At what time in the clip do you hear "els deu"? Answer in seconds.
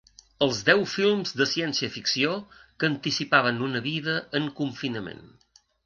0.45-0.79